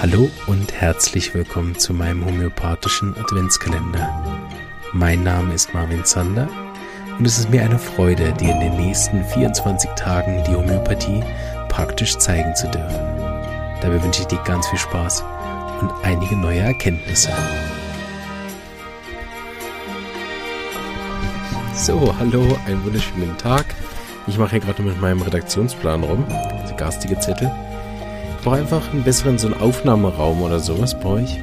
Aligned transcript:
Hallo 0.00 0.30
und 0.46 0.72
herzlich 0.72 1.34
willkommen 1.34 1.76
zu 1.76 1.92
meinem 1.92 2.24
homöopathischen 2.24 3.16
Adventskalender. 3.18 4.08
Mein 4.92 5.24
Name 5.24 5.52
ist 5.52 5.74
Marvin 5.74 6.04
Zander 6.04 6.48
und 7.18 7.26
es 7.26 7.40
ist 7.40 7.50
mir 7.50 7.62
eine 7.62 7.80
Freude, 7.80 8.32
dir 8.34 8.52
in 8.52 8.60
den 8.60 8.76
nächsten 8.76 9.24
24 9.24 9.90
Tagen 9.96 10.44
die 10.44 10.54
Homöopathie 10.54 11.24
praktisch 11.68 12.16
zeigen 12.18 12.54
zu 12.54 12.68
dürfen. 12.68 13.00
Dabei 13.82 14.00
wünsche 14.00 14.20
ich 14.20 14.28
dir 14.28 14.40
ganz 14.44 14.68
viel 14.68 14.78
Spaß 14.78 15.24
und 15.80 15.90
einige 16.04 16.36
neue 16.36 16.60
Erkenntnisse. 16.60 17.32
So, 21.74 22.14
hallo, 22.16 22.56
einen 22.66 22.84
wunderschönen 22.84 23.36
Tag. 23.38 23.64
Ich 24.28 24.38
mache 24.38 24.52
hier 24.52 24.60
gerade 24.60 24.82
mit 24.82 25.00
meinem 25.00 25.22
Redaktionsplan 25.22 26.04
rum, 26.04 26.24
diese 26.62 26.76
garstige 26.76 27.18
Zettel. 27.18 27.50
Brauche 28.44 28.56
einfach 28.56 28.92
einen 28.92 29.04
besseren 29.04 29.38
so 29.38 29.46
einen 29.46 29.58
Aufnahmeraum 29.58 30.42
oder 30.42 30.60
sowas 30.60 31.00
brauche 31.00 31.22
ich. 31.22 31.38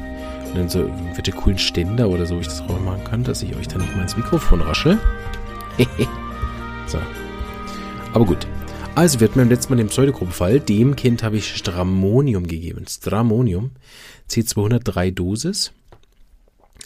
Und 0.50 0.56
dann 0.56 0.70
so 0.70 0.82
irgendwelche 0.82 1.32
coolen 1.32 1.58
Ständer 1.58 2.08
oder 2.08 2.28
so, 2.28 2.36
wo 2.36 2.40
ich 2.42 2.48
das 2.48 2.60
drauf 2.60 2.80
machen 2.80 3.04
kann, 3.04 3.24
dass 3.24 3.42
ich 3.42 3.56
euch 3.56 3.68
dann 3.68 3.82
nicht 3.82 3.96
mal 3.96 4.04
ins 4.04 4.16
Mikrofon 4.16 4.62
rasche. 4.62 5.00
so. 6.88 7.00
Aber 8.14 8.26
gut. 8.26 8.46
Also, 8.94 9.20
wir 9.20 9.28
hatten 9.28 9.40
beim 9.40 9.50
letzten 9.50 9.74
Mal 9.74 9.78
den 9.78 9.88
Pseudogruppenfall. 9.88 10.60
Dem 10.60 10.96
Kind 10.96 11.24
habe 11.24 11.38
ich 11.38 11.56
Stramonium 11.56 12.46
gegeben. 12.46 12.86
Stramonium. 12.88 13.72
C203 14.30 15.12
Dosis. 15.12 15.72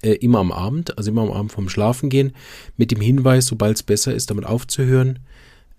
Äh, 0.02 0.14
immer 0.14 0.40
am 0.40 0.54
Abend, 0.54 0.98
also 0.98 1.12
immer 1.12 1.24
am 1.24 1.32
Abend 1.32 1.52
vorm 1.52 1.68
Schlafen 1.68 2.10
gehen. 2.10 2.34
Mit 2.78 2.92
dem 2.92 3.02
Hinweis, 3.02 3.48
sobald 3.48 3.76
es 3.76 3.84
besser 3.84 4.14
ist, 4.14 4.30
damit 4.30 4.46
aufzuhören. 4.46 5.20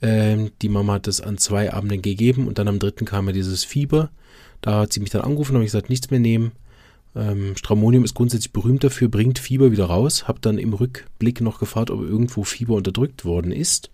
Ähm, 0.02 0.50
die 0.62 0.68
Mama 0.68 0.94
hat 0.94 1.08
es 1.08 1.20
an 1.20 1.38
zwei 1.38 1.72
Abenden 1.72 2.02
gegeben 2.02 2.46
und 2.46 2.58
dann 2.58 2.68
am 2.68 2.78
dritten 2.78 3.04
kam 3.04 3.26
ja 3.26 3.32
dieses 3.32 3.64
Fieber. 3.64 4.10
Da 4.60 4.80
hat 4.80 4.92
sie 4.92 5.00
mich 5.00 5.10
dann 5.10 5.22
angerufen 5.22 5.52
und 5.52 5.56
habe 5.56 5.64
gesagt, 5.64 5.90
nichts 5.90 6.10
mehr 6.10 6.20
nehmen. 6.20 6.52
Ähm, 7.14 7.56
Stramonium 7.56 8.04
ist 8.04 8.14
grundsätzlich 8.14 8.52
berühmt 8.52 8.84
dafür, 8.84 9.08
bringt 9.08 9.38
Fieber 9.38 9.72
wieder 9.72 9.86
raus. 9.86 10.28
Hab 10.28 10.42
dann 10.42 10.58
im 10.58 10.74
Rückblick 10.74 11.40
noch 11.40 11.58
gefragt, 11.58 11.90
ob 11.90 12.02
irgendwo 12.02 12.44
Fieber 12.44 12.74
unterdrückt 12.74 13.24
worden 13.24 13.52
ist. 13.52 13.90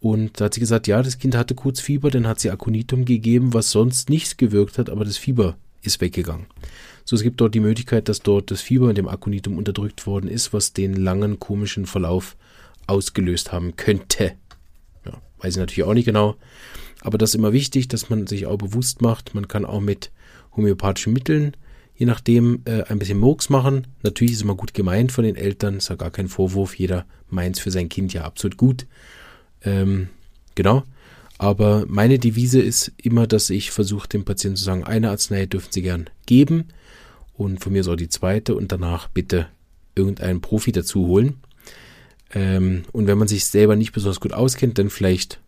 Und 0.00 0.38
da 0.38 0.46
hat 0.46 0.54
sie 0.54 0.60
gesagt, 0.60 0.86
ja, 0.86 1.02
das 1.02 1.18
Kind 1.18 1.34
hatte 1.34 1.54
kurz 1.54 1.80
Fieber, 1.80 2.10
dann 2.10 2.26
hat 2.26 2.38
sie 2.38 2.50
Aconitum 2.50 3.06
gegeben, 3.06 3.54
was 3.54 3.70
sonst 3.70 4.10
nichts 4.10 4.36
gewirkt 4.36 4.76
hat, 4.76 4.90
aber 4.90 5.04
das 5.04 5.16
Fieber 5.16 5.56
ist 5.80 6.00
weggegangen. 6.02 6.46
So, 7.06 7.16
es 7.16 7.22
gibt 7.22 7.40
dort 7.40 7.54
die 7.54 7.60
Möglichkeit, 7.60 8.08
dass 8.10 8.20
dort 8.20 8.50
das 8.50 8.60
Fieber 8.60 8.90
in 8.90 8.96
dem 8.96 9.08
Aconitum 9.08 9.56
unterdrückt 9.56 10.06
worden 10.06 10.28
ist, 10.28 10.52
was 10.52 10.74
den 10.74 10.94
langen 10.94 11.38
komischen 11.38 11.86
Verlauf 11.86 12.36
ausgelöst 12.86 13.52
haben 13.52 13.76
könnte. 13.76 14.32
Weiß 15.44 15.56
ich 15.56 15.60
natürlich 15.60 15.86
auch 15.86 15.92
nicht 15.92 16.06
genau. 16.06 16.36
Aber 17.02 17.18
das 17.18 17.30
ist 17.30 17.34
immer 17.34 17.52
wichtig, 17.52 17.88
dass 17.88 18.08
man 18.08 18.26
sich 18.26 18.46
auch 18.46 18.56
bewusst 18.56 19.02
macht, 19.02 19.34
man 19.34 19.46
kann 19.46 19.66
auch 19.66 19.80
mit 19.80 20.10
homöopathischen 20.56 21.12
Mitteln, 21.12 21.54
je 21.94 22.06
nachdem, 22.06 22.62
äh, 22.64 22.84
ein 22.84 22.98
bisschen 22.98 23.18
Murks 23.18 23.50
machen. 23.50 23.86
Natürlich 24.02 24.32
ist 24.32 24.38
es 24.38 24.44
immer 24.44 24.54
gut 24.54 24.72
gemeint 24.72 25.12
von 25.12 25.24
den 25.24 25.36
Eltern, 25.36 25.76
ist 25.76 25.90
ja 25.90 25.96
gar 25.96 26.10
kein 26.10 26.28
Vorwurf, 26.28 26.78
jeder 26.78 27.04
meint 27.28 27.56
es 27.56 27.62
für 27.62 27.70
sein 27.70 27.90
Kind 27.90 28.14
ja 28.14 28.24
absolut 28.24 28.56
gut. 28.56 28.86
Ähm, 29.62 30.08
genau. 30.54 30.84
Aber 31.36 31.84
meine 31.88 32.18
Devise 32.18 32.62
ist 32.62 32.92
immer, 32.96 33.26
dass 33.26 33.50
ich 33.50 33.70
versuche, 33.70 34.08
dem 34.08 34.24
Patienten 34.24 34.56
zu 34.56 34.64
sagen, 34.64 34.84
eine 34.84 35.10
Arznei 35.10 35.44
dürfen 35.44 35.72
Sie 35.72 35.82
gern 35.82 36.08
geben 36.24 36.68
und 37.34 37.62
von 37.62 37.74
mir 37.74 37.80
ist 37.80 37.88
auch 37.88 37.96
die 37.96 38.08
zweite 38.08 38.54
und 38.54 38.72
danach 38.72 39.08
bitte 39.08 39.48
irgendeinen 39.94 40.40
Profi 40.40 40.72
dazu 40.72 41.06
holen. 41.06 41.34
Ähm, 42.32 42.84
und 42.92 43.06
wenn 43.06 43.18
man 43.18 43.28
sich 43.28 43.44
selber 43.44 43.76
nicht 43.76 43.92
besonders 43.92 44.20
gut 44.20 44.32
auskennt, 44.32 44.78
dann 44.78 44.90
vielleicht 44.90 45.40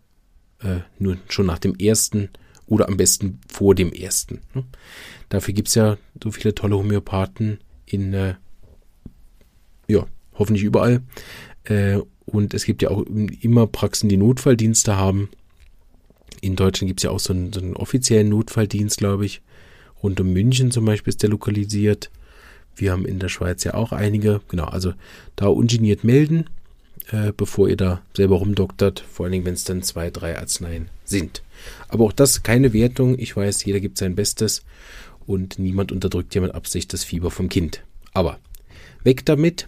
äh, 0.61 0.79
nur 0.99 1.17
schon 1.29 1.45
nach 1.45 1.59
dem 1.59 1.75
ersten 1.75 2.29
oder 2.67 2.87
am 2.87 2.97
besten 2.97 3.39
vor 3.47 3.75
dem 3.75 3.91
ersten. 3.91 4.41
Ne? 4.53 4.63
Dafür 5.29 5.53
gibt 5.53 5.69
es 5.69 5.75
ja 5.75 5.97
so 6.21 6.31
viele 6.31 6.53
tolle 6.55 6.77
Homöopathen 6.77 7.59
in, 7.85 8.13
äh, 8.13 8.35
ja, 9.87 10.05
hoffentlich 10.33 10.63
überall. 10.63 11.01
Äh, 11.63 11.99
und 12.25 12.53
es 12.53 12.65
gibt 12.65 12.81
ja 12.81 12.89
auch 12.89 13.03
immer 13.03 13.67
Praxen, 13.67 14.09
die 14.09 14.17
Notfalldienste 14.17 14.97
haben. 14.97 15.29
In 16.41 16.55
Deutschland 16.55 16.89
gibt 16.89 16.99
es 16.99 17.05
ja 17.05 17.11
auch 17.11 17.19
so 17.19 17.33
einen, 17.33 17.53
so 17.53 17.61
einen 17.61 17.75
offiziellen 17.75 18.29
Notfalldienst, 18.29 18.97
glaube 18.97 19.25
ich. 19.25 19.41
Rund 20.03 20.19
um 20.19 20.31
München 20.33 20.71
zum 20.71 20.85
Beispiel 20.85 21.11
ist 21.11 21.23
der 21.23 21.29
lokalisiert. 21.29 22.11
Wir 22.75 22.91
haben 22.91 23.05
in 23.05 23.17
der 23.19 23.29
Schweiz 23.29 23.63
ja 23.63 23.73
auch 23.73 23.91
einige. 23.91 24.41
Genau, 24.49 24.65
also 24.65 24.93
da 25.35 25.47
ungeniert 25.47 26.03
melden 26.03 26.49
äh, 27.11 27.31
bevor 27.35 27.69
ihr 27.69 27.77
da 27.77 28.01
selber 28.15 28.37
rumdoktert, 28.37 28.99
vor 28.99 29.25
allen 29.25 29.33
Dingen, 29.33 29.45
wenn 29.45 29.53
es 29.53 29.63
dann 29.63 29.83
zwei, 29.83 30.09
drei 30.09 30.37
Arzneien 30.37 30.89
sind. 31.05 31.41
Aber 31.87 32.05
auch 32.05 32.11
das 32.11 32.43
keine 32.43 32.73
Wertung. 32.73 33.17
Ich 33.17 33.35
weiß, 33.35 33.65
jeder 33.65 33.79
gibt 33.79 33.97
sein 33.97 34.15
Bestes 34.15 34.63
und 35.25 35.59
niemand 35.59 35.91
unterdrückt 35.91 36.35
ja 36.35 36.41
mit 36.41 36.55
Absicht 36.55 36.93
das 36.93 37.03
Fieber 37.03 37.31
vom 37.31 37.49
Kind. 37.49 37.83
Aber 38.13 38.39
weg 39.03 39.25
damit. 39.25 39.67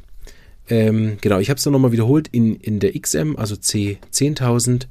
Ähm, 0.69 1.17
genau, 1.21 1.39
ich 1.39 1.49
habe 1.49 1.57
es 1.57 1.63
dann 1.63 1.73
nochmal 1.73 1.91
wiederholt 1.91 2.27
in, 2.27 2.55
in 2.55 2.79
der 2.79 2.99
XM, 2.99 3.35
also 3.37 3.55
C10.000, 3.55 4.85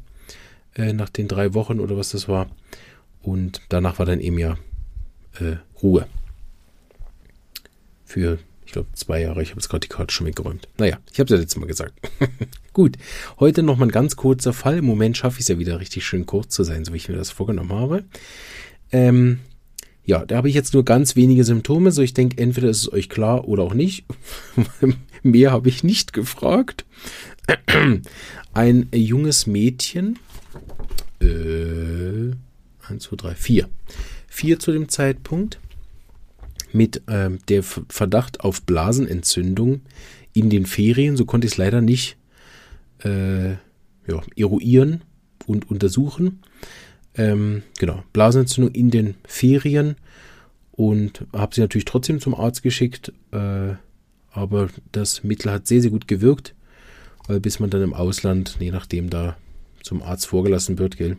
äh, 0.74 0.92
nach 0.92 1.08
den 1.08 1.28
drei 1.28 1.54
Wochen 1.54 1.78
oder 1.78 1.96
was 1.96 2.10
das 2.10 2.28
war. 2.28 2.50
Und 3.22 3.62
danach 3.68 3.98
war 3.98 4.06
dann 4.06 4.20
eben 4.20 4.38
ja 4.38 4.58
äh, 5.38 5.56
Ruhe. 5.82 6.06
Für 8.04 8.38
ich 8.68 8.72
glaube, 8.72 8.88
zwei 8.92 9.22
Jahre. 9.22 9.42
Ich 9.42 9.48
habe 9.48 9.60
jetzt 9.60 9.70
gerade 9.70 9.80
die 9.80 9.88
Karte 9.88 10.12
schon 10.12 10.26
weggeräumt. 10.26 10.68
Naja, 10.76 10.98
ich 11.10 11.18
habe 11.18 11.24
es 11.24 11.30
ja 11.30 11.38
letztes 11.38 11.58
Mal 11.58 11.64
gesagt. 11.64 11.94
Gut, 12.74 12.98
heute 13.40 13.62
noch 13.62 13.78
mal 13.78 13.86
ein 13.86 13.90
ganz 13.90 14.14
kurzer 14.14 14.52
Fall. 14.52 14.76
Im 14.76 14.84
Moment 14.84 15.16
schaffe 15.16 15.36
ich 15.36 15.44
es 15.44 15.48
ja 15.48 15.58
wieder 15.58 15.80
richtig 15.80 16.04
schön 16.04 16.26
kurz 16.26 16.54
zu 16.54 16.64
sein, 16.64 16.84
so 16.84 16.92
wie 16.92 16.98
ich 16.98 17.08
mir 17.08 17.16
das 17.16 17.30
vorgenommen 17.30 17.72
habe. 17.72 18.04
Ähm, 18.92 19.38
ja, 20.04 20.26
da 20.26 20.36
habe 20.36 20.50
ich 20.50 20.54
jetzt 20.54 20.74
nur 20.74 20.84
ganz 20.84 21.16
wenige 21.16 21.44
Symptome. 21.44 21.92
So, 21.92 22.02
ich 22.02 22.12
denke, 22.12 22.36
entweder 22.36 22.68
ist 22.68 22.82
es 22.82 22.92
euch 22.92 23.08
klar 23.08 23.48
oder 23.48 23.62
auch 23.62 23.72
nicht. 23.72 24.04
Mehr 25.22 25.50
habe 25.50 25.70
ich 25.70 25.82
nicht 25.82 26.12
gefragt. 26.12 26.84
Ein 28.52 28.88
junges 28.92 29.46
Mädchen. 29.46 30.18
Äh, 31.22 32.34
1, 32.86 33.02
2, 33.02 33.16
3, 33.16 33.34
4. 33.34 33.68
4 34.26 34.58
zu 34.58 34.72
dem 34.72 34.90
Zeitpunkt 34.90 35.58
mit 36.72 37.02
ähm, 37.08 37.38
der 37.48 37.62
Verdacht 37.62 38.40
auf 38.40 38.62
Blasenentzündung 38.62 39.82
in 40.32 40.50
den 40.50 40.66
Ferien. 40.66 41.16
So 41.16 41.24
konnte 41.24 41.46
ich 41.46 41.54
es 41.54 41.58
leider 41.58 41.80
nicht 41.80 42.16
äh, 43.04 43.50
ja, 43.50 44.22
eruieren 44.36 45.02
und 45.46 45.70
untersuchen. 45.70 46.40
Ähm, 47.14 47.62
genau, 47.78 48.02
Blasenentzündung 48.12 48.74
in 48.74 48.90
den 48.90 49.14
Ferien 49.24 49.96
und 50.72 51.26
habe 51.32 51.54
sie 51.54 51.60
natürlich 51.60 51.84
trotzdem 51.84 52.20
zum 52.20 52.34
Arzt 52.34 52.62
geschickt. 52.62 53.12
Äh, 53.32 53.74
aber 54.30 54.68
das 54.92 55.24
Mittel 55.24 55.50
hat 55.50 55.66
sehr, 55.66 55.82
sehr 55.82 55.90
gut 55.90 56.06
gewirkt, 56.06 56.54
weil 57.26 57.40
bis 57.40 57.58
man 57.58 57.70
dann 57.70 57.82
im 57.82 57.94
Ausland, 57.94 58.56
je 58.60 58.70
nachdem, 58.70 59.10
da 59.10 59.36
zum 59.82 60.02
Arzt 60.02 60.26
vorgelassen 60.26 60.78
wird, 60.78 60.96
gell, 60.96 61.16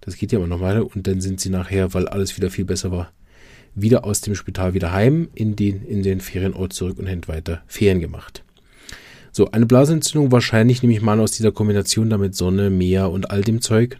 das 0.00 0.16
geht 0.16 0.30
ja 0.30 0.38
immer 0.38 0.46
noch 0.46 0.60
weiter 0.60 0.86
und 0.86 1.06
dann 1.06 1.20
sind 1.20 1.40
sie 1.40 1.48
nachher, 1.48 1.94
weil 1.94 2.06
alles 2.06 2.36
wieder 2.36 2.50
viel 2.50 2.64
besser 2.64 2.92
war, 2.92 3.10
wieder 3.74 4.04
aus 4.04 4.20
dem 4.20 4.34
Spital 4.34 4.74
wieder 4.74 4.92
heim 4.92 5.28
in 5.34 5.56
den, 5.56 5.84
in 5.84 6.02
den 6.02 6.20
Ferienort 6.20 6.72
zurück 6.72 6.98
und 6.98 7.06
hätten 7.06 7.28
weiter 7.28 7.62
Ferien 7.66 8.00
gemacht. 8.00 8.44
So, 9.32 9.50
eine 9.50 9.66
Blasenentzündung 9.66 10.30
wahrscheinlich 10.30 10.82
nehme 10.82 10.94
ich 10.94 11.02
mal 11.02 11.18
aus 11.18 11.32
dieser 11.32 11.50
Kombination 11.50 12.08
damit 12.08 12.36
Sonne, 12.36 12.70
Meer 12.70 13.10
und 13.10 13.30
all 13.30 13.42
dem 13.42 13.60
Zeug. 13.60 13.98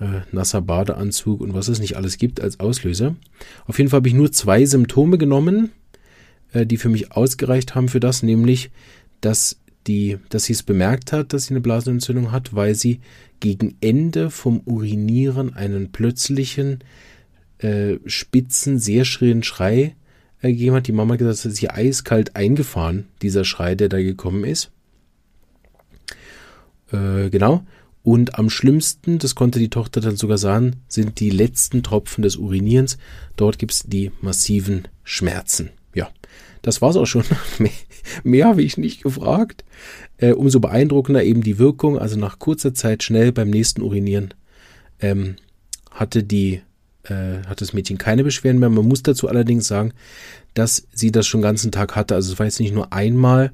Äh, 0.00 0.20
nasser 0.32 0.62
Badeanzug 0.62 1.40
und 1.40 1.54
was 1.54 1.68
es 1.68 1.80
nicht 1.80 1.96
alles 1.96 2.18
gibt 2.18 2.40
als 2.40 2.60
Auslöser. 2.60 3.16
Auf 3.66 3.78
jeden 3.78 3.90
Fall 3.90 3.98
habe 3.98 4.08
ich 4.08 4.14
nur 4.14 4.30
zwei 4.30 4.64
Symptome 4.64 5.18
genommen, 5.18 5.72
äh, 6.52 6.64
die 6.64 6.76
für 6.76 6.88
mich 6.88 7.12
ausgereicht 7.12 7.74
haben 7.74 7.88
für 7.88 7.98
das, 7.98 8.22
nämlich, 8.22 8.70
dass 9.20 9.58
die, 9.88 10.18
dass 10.28 10.44
sie 10.44 10.52
es 10.52 10.62
bemerkt 10.62 11.12
hat, 11.12 11.32
dass 11.32 11.46
sie 11.46 11.54
eine 11.54 11.60
Blasenentzündung 11.60 12.30
hat, 12.30 12.54
weil 12.54 12.74
sie 12.74 13.00
gegen 13.40 13.76
Ende 13.80 14.30
vom 14.30 14.60
Urinieren 14.60 15.54
einen 15.54 15.90
plötzlichen 15.90 16.78
äh, 17.58 17.98
spitzen, 18.06 18.78
sehr 18.78 19.04
schrillen 19.04 19.42
Schrei 19.42 19.96
ergeben 20.40 20.76
hat. 20.76 20.86
Die 20.86 20.92
Mama 20.92 21.14
hat 21.14 21.18
gesagt, 21.18 21.38
das 21.38 21.46
ist 21.46 21.58
hier 21.58 21.74
eiskalt 21.74 22.36
eingefahren, 22.36 23.08
dieser 23.22 23.44
Schrei, 23.44 23.74
der 23.74 23.88
da 23.88 24.00
gekommen 24.00 24.44
ist. 24.44 24.70
Äh, 26.92 27.30
genau. 27.30 27.64
Und 28.02 28.38
am 28.38 28.48
schlimmsten, 28.48 29.18
das 29.18 29.34
konnte 29.34 29.58
die 29.58 29.68
Tochter 29.70 30.00
dann 30.00 30.16
sogar 30.16 30.38
sagen, 30.38 30.76
sind 30.88 31.20
die 31.20 31.30
letzten 31.30 31.82
Tropfen 31.82 32.22
des 32.22 32.36
Urinierens. 32.36 32.96
Dort 33.36 33.58
gibt 33.58 33.72
es 33.72 33.82
die 33.82 34.12
massiven 34.20 34.88
Schmerzen. 35.04 35.70
Ja, 35.94 36.08
das 36.62 36.80
war's 36.80 36.96
auch 36.96 37.06
schon. 37.06 37.24
mehr, 37.58 37.70
mehr 38.22 38.46
habe 38.46 38.62
ich 38.62 38.78
nicht 38.78 39.02
gefragt. 39.02 39.64
Äh, 40.16 40.32
umso 40.32 40.60
beeindruckender 40.60 41.22
eben 41.22 41.42
die 41.42 41.58
Wirkung. 41.58 41.98
Also 41.98 42.18
nach 42.18 42.38
kurzer 42.38 42.72
Zeit 42.72 43.02
schnell 43.02 43.32
beim 43.32 43.50
nächsten 43.50 43.82
Urinieren 43.82 44.32
ähm, 45.00 45.36
hatte 45.90 46.22
die 46.22 46.62
äh, 47.08 47.46
hat 47.46 47.60
das 47.60 47.72
Mädchen 47.72 47.98
keine 47.98 48.24
Beschwerden 48.24 48.58
mehr. 48.58 48.68
Man 48.68 48.88
muss 48.88 49.02
dazu 49.02 49.28
allerdings 49.28 49.66
sagen, 49.66 49.92
dass 50.54 50.86
sie 50.92 51.12
das 51.12 51.26
schon 51.26 51.40
den 51.40 51.44
ganzen 51.44 51.72
Tag 51.72 51.96
hatte. 51.96 52.14
Also 52.14 52.32
es 52.32 52.38
war 52.38 52.46
jetzt 52.46 52.60
nicht 52.60 52.74
nur 52.74 52.92
einmal, 52.92 53.52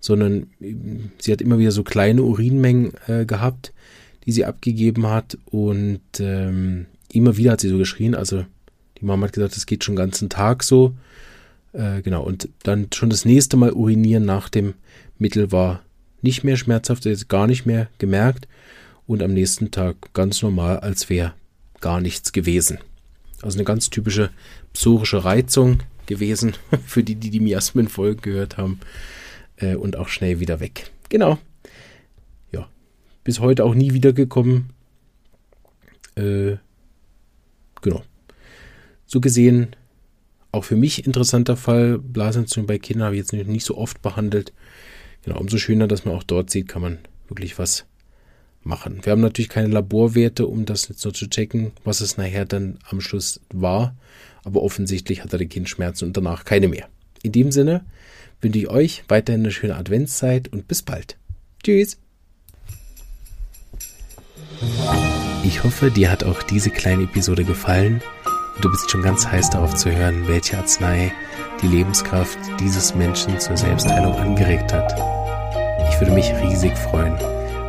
sondern 0.00 0.48
äh, 0.60 0.74
sie 1.18 1.32
hat 1.32 1.40
immer 1.40 1.58
wieder 1.58 1.72
so 1.72 1.82
kleine 1.82 2.22
Urinmengen 2.22 2.92
äh, 3.06 3.24
gehabt, 3.24 3.72
die 4.24 4.32
sie 4.32 4.44
abgegeben 4.44 5.06
hat. 5.06 5.38
Und 5.46 6.00
ähm, 6.20 6.86
immer 7.12 7.36
wieder 7.36 7.52
hat 7.52 7.60
sie 7.60 7.68
so 7.68 7.78
geschrien. 7.78 8.14
Also 8.14 8.44
Die 9.00 9.04
Mama 9.04 9.26
hat 9.26 9.32
gesagt, 9.32 9.56
es 9.56 9.66
geht 9.66 9.84
schon 9.84 9.94
den 9.94 10.04
ganzen 10.04 10.28
Tag 10.28 10.62
so. 10.62 10.94
Äh, 11.72 12.02
genau, 12.02 12.22
und 12.22 12.48
dann 12.62 12.88
schon 12.92 13.10
das 13.10 13.24
nächste 13.24 13.56
Mal 13.56 13.72
urinieren 13.72 14.24
nach 14.24 14.48
dem 14.48 14.74
Mittel 15.18 15.52
war 15.52 15.82
nicht 16.22 16.44
mehr 16.44 16.56
schmerzhaft, 16.56 17.04
jetzt 17.04 17.28
gar 17.28 17.46
nicht 17.46 17.66
mehr 17.66 17.88
gemerkt 17.98 18.48
und 19.06 19.22
am 19.22 19.32
nächsten 19.32 19.70
Tag 19.70 19.96
ganz 20.14 20.42
normal, 20.42 20.78
als 20.80 21.08
wäre 21.08 21.34
gar 21.80 22.00
nichts 22.00 22.32
gewesen. 22.32 22.78
Also 23.42 23.58
eine 23.58 23.64
ganz 23.64 23.90
typische 23.90 24.30
psorische 24.72 25.24
Reizung 25.24 25.80
gewesen, 26.06 26.54
für 26.86 27.04
die, 27.04 27.14
die 27.14 27.30
die 27.30 27.40
Miasmen-Folgen 27.40 28.22
gehört 28.22 28.56
haben. 28.56 28.80
Äh, 29.56 29.76
und 29.76 29.96
auch 29.96 30.08
schnell 30.08 30.40
wieder 30.40 30.60
weg. 30.60 30.90
Genau. 31.08 31.38
Ja. 32.52 32.68
Bis 33.24 33.40
heute 33.40 33.64
auch 33.64 33.74
nie 33.74 33.92
wiedergekommen. 33.92 34.70
Äh, 36.16 36.56
genau. 37.80 38.02
So 39.06 39.20
gesehen, 39.20 39.74
auch 40.52 40.64
für 40.64 40.76
mich 40.76 41.06
interessanter 41.06 41.56
Fall. 41.56 41.98
Blasentzündung 41.98 42.66
bei 42.66 42.78
Kindern 42.78 43.06
habe 43.06 43.16
ich 43.16 43.20
jetzt 43.20 43.32
nicht 43.32 43.64
so 43.64 43.76
oft 43.76 44.02
behandelt. 44.02 44.52
Genau, 45.24 45.38
umso 45.40 45.58
schöner, 45.58 45.88
dass 45.88 46.04
man 46.04 46.14
auch 46.14 46.22
dort 46.22 46.50
sieht, 46.50 46.68
kann 46.68 46.82
man 46.82 46.98
wirklich 47.28 47.58
was 47.58 47.86
machen. 48.62 49.00
Wir 49.02 49.12
haben 49.12 49.20
natürlich 49.20 49.48
keine 49.48 49.68
Laborwerte, 49.68 50.46
um 50.46 50.64
das 50.64 50.88
jetzt 50.88 51.04
noch 51.04 51.12
zu 51.12 51.28
checken, 51.28 51.72
was 51.84 52.00
es 52.00 52.16
nachher 52.16 52.44
dann 52.44 52.78
am 52.88 53.00
Schluss 53.00 53.40
war. 53.52 53.96
Aber 54.44 54.62
offensichtlich 54.62 55.22
hat 55.22 55.32
er 55.32 55.38
die 55.38 55.48
Kindschmerzen 55.48 56.06
und 56.06 56.16
danach 56.16 56.44
keine 56.44 56.68
mehr. 56.68 56.88
In 57.22 57.32
dem 57.32 57.50
Sinne 57.50 57.84
wünsche 58.40 58.58
ich 58.58 58.68
euch 58.68 59.04
weiterhin 59.08 59.42
eine 59.42 59.50
schöne 59.50 59.76
Adventszeit 59.76 60.48
und 60.48 60.68
bis 60.68 60.82
bald. 60.82 61.16
Tschüss. 61.62 61.98
Ich 65.44 65.64
hoffe, 65.64 65.90
dir 65.90 66.10
hat 66.10 66.24
auch 66.24 66.42
diese 66.42 66.70
kleine 66.70 67.04
Episode 67.04 67.44
gefallen 67.44 68.00
und 68.56 68.64
du 68.64 68.70
bist 68.70 68.90
schon 68.90 69.02
ganz 69.02 69.26
heiß 69.26 69.50
darauf 69.50 69.74
zu 69.74 69.90
hören, 69.90 70.26
welche 70.26 70.58
Arznei 70.58 71.12
die 71.62 71.68
Lebenskraft 71.68 72.38
dieses 72.60 72.94
Menschen 72.94 73.38
zur 73.40 73.56
Selbstheilung 73.56 74.14
angeregt 74.14 74.72
hat. 74.72 74.94
Ich 75.90 76.00
würde 76.00 76.12
mich 76.12 76.32
riesig 76.32 76.76
freuen, 76.76 77.16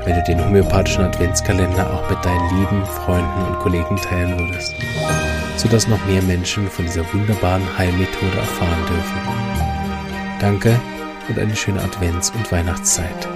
wenn 0.05 0.15
du 0.15 0.23
den 0.23 0.43
homöopathischen 0.43 1.03
Adventskalender 1.03 1.93
auch 1.93 2.09
mit 2.09 2.23
deinen 2.23 2.59
lieben 2.59 2.85
Freunden 2.85 3.45
und 3.47 3.59
Kollegen 3.59 3.95
teilen 3.97 4.39
würdest, 4.39 4.75
sodass 5.57 5.87
noch 5.87 6.03
mehr 6.05 6.21
Menschen 6.23 6.67
von 6.69 6.85
dieser 6.85 7.05
wunderbaren 7.13 7.63
Heilmethode 7.77 8.37
erfahren 8.37 8.85
dürfen. 8.87 10.39
Danke 10.39 10.79
und 11.27 11.37
eine 11.37 11.55
schöne 11.55 11.81
Advents- 11.81 12.31
und 12.33 12.51
Weihnachtszeit. 12.51 13.27